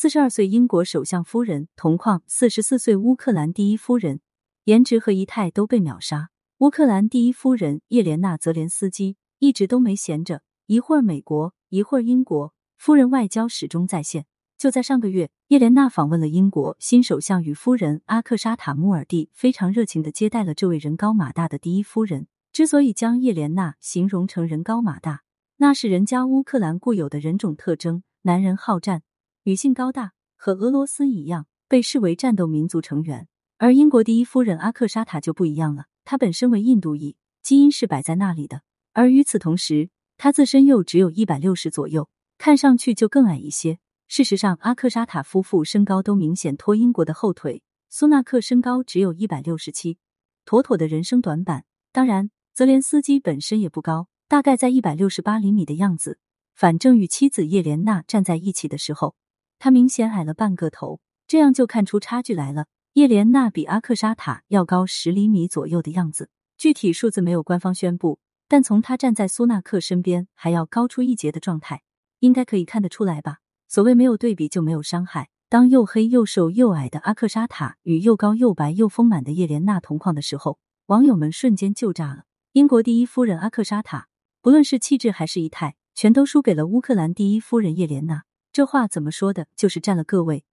[0.00, 4.22] 四十二岁英国首相夫人，同框四十四岁乌克兰第一夫人，
[4.64, 6.30] 颜值和仪态都被秒杀。
[6.60, 14.24] 乌克兰第一夫人叶莲娜·泽连斯基一直都没闲着，一会儿美国，一会儿英国，夫人外交始终在线。
[14.56, 22.26] 就在上个月，叶莲娜访问了英国，新首相与夫人阿克沙塔·穆尔蒂非常热情的接待了这位人高马大的第一夫人。
[22.54, 25.24] 之所以将叶莲娜形容成人高马大，
[25.58, 29.02] 那是人家乌克兰固有的人种特征：男人好战。
[29.44, 35.86] 女性高大，和俄罗斯一样被视为战斗民族成员，而英国第一夫人阿克沙塔就不一样了。
[36.04, 38.60] 她本身为印度裔，基因是摆在那里的。
[38.92, 43.78] 而与此同时，她自身又只有一百六十左右，看上去就更矮一些。
[44.08, 47.62] 事实上，阿克沙塔夫妇身高都明显拖英国的后腿。
[47.88, 49.96] 苏纳克身高只有一百六十七，
[50.44, 51.64] 妥妥的人生短板。
[51.92, 56.18] 当然，泽连斯基本身也不高，大概在一百六十八厘米的样子。
[56.54, 59.14] 反正与妻子叶莲娜站在一起的时候。
[59.62, 62.64] 他明显矮了半个头，这样就看出差距来了。
[62.94, 71.82] 叶莲娜比阿克沙塔要高十厘米左右的样子，具体数字没有官方宣布，但从他站在苏纳克身边还要高出一截的状态，
[72.20, 73.40] 应该可以看得出来吧？
[73.68, 75.28] 所谓没有对比就没有伤害。
[75.50, 82.24] 当又黑又瘦又矮的阿克沙塔与又高又白又丰满的叶莲娜同框的时候，网友们瞬间就炸了。
[82.52, 84.08] 英国第一夫人阿克沙塔，
[84.40, 88.22] 不论是气质还是仪态，全都输给了乌克兰第一夫人叶莲娜。
[88.52, 89.46] 这话怎么说的？
[89.54, 90.44] 就是占了各位。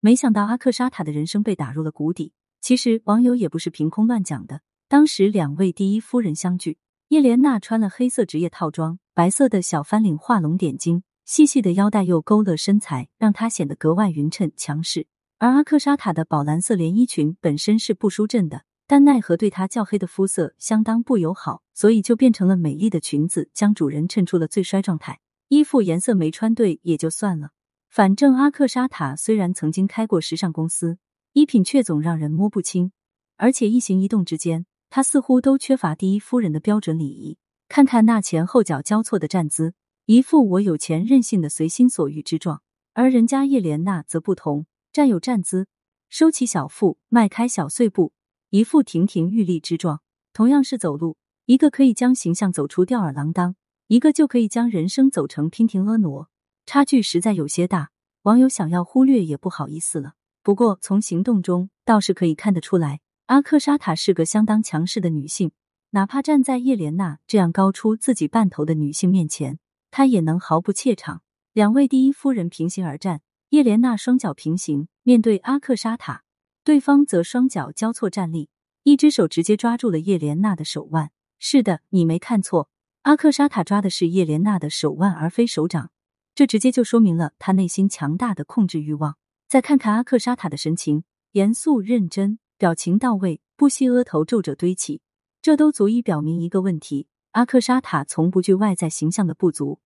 [0.00, 2.32] 没想到阿克沙塔的人生被打入了谷底。
[2.60, 4.60] 其实网友也不是凭空乱讲的。
[4.88, 15.06] 当时两位第一夫人相聚，叶莲娜穿了黑色职业套装，白色的小翻领画龙点睛，细细的腰带又勾勒身材，让她显得格外匀称强势。
[15.38, 25.20] 而阿克沙塔的宝蓝色连衣裙本身是不输阵的，但奈何对她较黑的肤色相当不友好，所以就变成了美丽的裙子，将主人衬出了最衰状态。
[25.48, 27.52] 衣服颜色没穿对也就算了，
[27.88, 30.98] 反正阿克沙塔虽然曾经开过时尚公司，
[31.32, 32.92] 衣品却总让人摸不清，
[33.36, 37.38] 而且一行一动之间，他似乎都缺乏第一夫人的标准礼仪。
[37.66, 39.72] 看看那前后脚交错的站姿，
[40.04, 42.62] 一副我有钱任性的随心所欲之状。
[42.92, 45.66] 而人家叶莲娜则不同，站有站姿，
[46.10, 48.12] 收起小腹，迈开小碎步，
[48.50, 50.02] 一副亭亭玉立之状。
[50.34, 53.56] 同样是走路，一个可以将形象走出吊儿郎当。
[53.88, 56.28] 一个就可以将人生走成娉婷婀娜，
[56.66, 57.88] 差距实在有些大。
[58.24, 60.12] 网友想要忽略也不好意思了。
[60.42, 65.52] 不过从行动中倒是可以看得出来，阿克沙塔是个相当强势的女性。
[65.92, 69.58] 哪怕站在叶莲娜这样高出自己半头的女性面前，
[69.90, 71.22] 她也能毫不怯场。
[71.54, 76.24] 两位第一夫人平行而站，叶莲娜双脚平行面对阿克沙塔，
[76.62, 78.50] 对方则双脚交错站立，
[78.82, 81.10] 一只手直接抓住了叶莲娜的手腕。
[81.38, 82.68] 是的，你没看错。
[83.08, 85.90] 阿克沙塔抓的是叶莲娜的手腕，而非手掌，
[86.34, 89.16] 这直接就说明了他内心强大的控制欲望。
[89.48, 95.00] 再看看阿克沙塔的神情，严肃认真，表情到位，不惜额头皱褶堆起，
[95.40, 99.80] 这都足以表明一个问题：阿克沙塔从不惧外在形象的不足，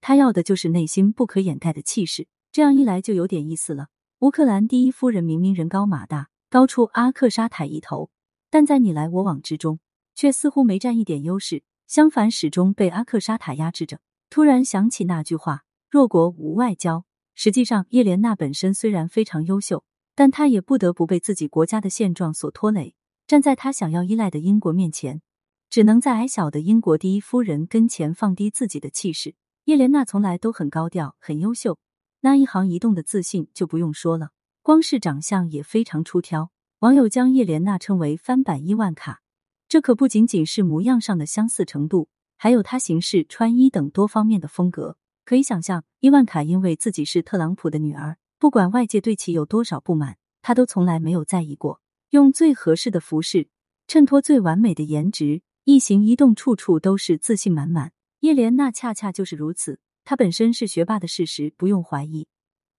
[0.00, 2.26] 他要的就是内心不可掩盖的气势。
[2.50, 3.88] 这样一来就有点意思了。
[4.20, 8.08] 乌克兰第一夫人明明人高马大，高出阿克沙塔一头，
[8.48, 9.78] 但在你来我往之中，
[10.14, 11.64] 却似乎没占一点优势。
[11.92, 14.00] 相反，始终被阿克沙塔压制着。
[14.30, 17.04] 突然想起那句话：“弱国无外交。”
[17.36, 22.94] 实际上，叶莲娜本身虽然非常优秀，但她也不得不被自己国家的现状所拖累。
[23.26, 25.20] 站在她想要依赖的英国面前，
[25.68, 29.34] 只能在矮小的英国第一夫人跟前放低自己的气势。
[29.66, 31.78] 叶莲娜从来都很高调、很优秀，
[32.20, 34.30] 那一行一动的自信就不用说了，
[34.62, 36.50] 光是长相也非常出挑。
[36.78, 39.20] 网友将叶莲娜称为“翻版伊万卡”。
[39.72, 44.98] 这可不仅仅是模样上的相似程度，还有他行事、穿衣等多方面的风格。
[45.24, 51.80] 可以想象，伊万卡因为自己是特朗普的女儿，不管外界对其有多少不满，她都从来没有在意过。
[52.10, 53.48] 用最合适的服饰
[53.88, 57.92] 衬托最完美的颜值，一行一动处处都是自信满满。
[58.20, 62.26] 叶莲娜恰恰就是如此，她本身是学霸的事实不用怀疑。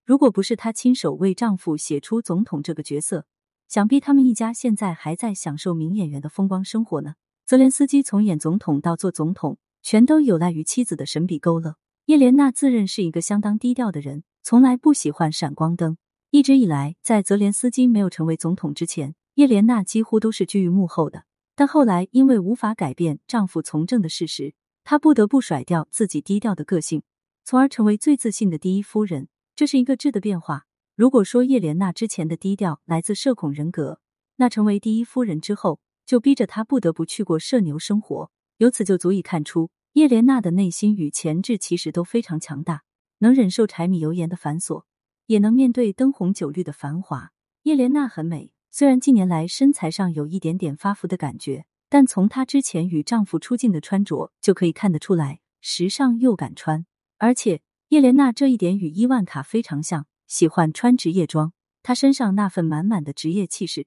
[0.05, 3.25] 如果不是她亲手为丈夫写出总统这个角色。
[3.67, 7.15] 想必他们一家现在还在享受名演员的风光生活呢。
[7.45, 11.75] 泽连斯基从演总统到做总统，全都有赖于妻子的神笔勾勒。
[12.05, 15.97] 叶莲娜自认是一个相当低调的人，从来不喜欢闪光灯。
[16.29, 21.25] 一直以来，在泽连斯基没有成为总统之前，叶莲娜几乎都是居于幕后的。
[21.55, 27.03] 但后来因为无法改变丈夫从政的事实，她不得不甩掉自己低调的个性，
[27.43, 29.27] 从而成为最自信的第一夫人。
[29.55, 30.65] 这是一个质的变化。
[30.95, 33.99] 如果说叶莲娜之前的低调来自社恐人格，
[34.35, 38.29] 那成为第一夫人之后，就逼着她不得不去过社牛生活。
[38.57, 42.83] 由此就足以看出，叶莲娜的内心与潜质其实都非常强大，
[43.19, 44.83] 能忍受柴米油盐的繁琐，
[45.25, 47.31] 也能面对灯红酒绿的繁华。
[47.63, 56.85] 叶莲娜很美，虽然近年来身材上有一点点发福的感觉，但从她之前与丈夫出镜的穿着就可以看得出来，时尚又敢穿。
[57.17, 61.53] 而且叶莲娜这一点与伊万卡非常像，喜欢穿职业装。
[61.83, 63.85] 她身上那份满满的职业气势，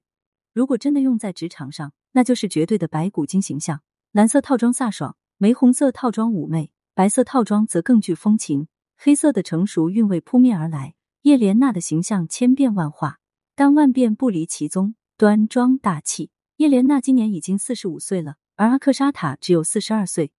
[0.53, 3.81] 如果真的用在职场上，那就是绝对的白骨精形象。
[4.13, 8.69] 蓝色套装飒爽，玫红色套装妩媚，白色套装则更具风情。
[8.95, 13.19] 黑色的成熟韵味扑面而来，叶莲娜的形象千变万化。
[13.53, 16.31] 但万变不离其宗，端庄大气。
[16.55, 20.31] 叶莲娜今年已经四十五岁了，而阿克沙塔只有四十二岁。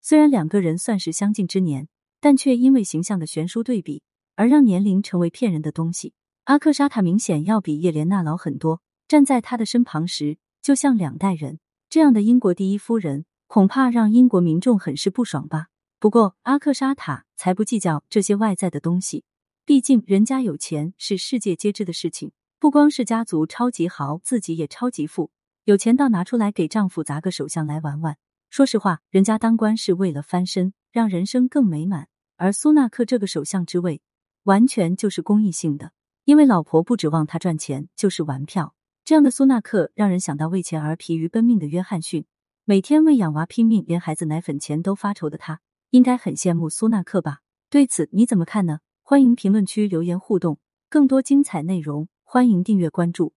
[0.00, 1.86] 虽然两个人算是相近之年，
[2.18, 4.02] 但却因为形象的悬殊对比
[4.40, 6.14] 而让年龄成为骗人的东西。
[6.44, 11.58] 阿克沙塔明显要比叶莲娜老很多，站在她的身旁时就像两代人。
[11.90, 15.66] 这样的英国第一夫人，恐怕让英国民众很是不爽吧。
[15.98, 19.24] 不过阿克沙塔才不计较这些外在的东西，
[19.66, 22.32] 毕竟人家有钱是世界皆知的事情。
[22.58, 25.30] 不光是家族超级豪，自己也超级富，
[25.64, 28.16] 有钱到拿出来给丈夫砸个首相来玩玩。
[28.48, 32.08] 说实话，人家当官是为了翻身，让人生更美满。
[32.38, 34.00] 而苏纳克这个首相之位，
[34.44, 35.92] 完全就是公益性的，
[36.24, 38.74] 因为老婆不指望他赚钱，就是玩票。
[39.04, 42.24] 这样的苏纳克，让人想到为钱而疲于奔命的约翰逊，
[42.64, 45.60] 每天为养娃拼命，连孩子奶粉钱都发愁的他，
[45.90, 47.40] 应该很羡慕苏纳克吧？
[47.68, 48.80] 对此你怎么看呢？
[49.02, 50.58] 欢迎评论区留言互动，
[50.88, 52.08] 更多精彩内容。
[52.22, 53.32] 欢迎订阅关注。